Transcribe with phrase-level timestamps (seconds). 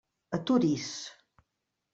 [0.37, 0.89] Aturi's!